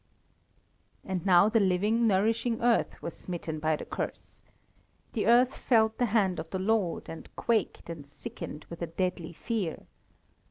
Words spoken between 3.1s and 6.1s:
smitten by the curse. The earth felt the